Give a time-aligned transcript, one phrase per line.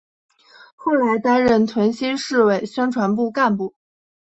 [0.73, 3.75] 后来担任屯溪市委宣传部干部。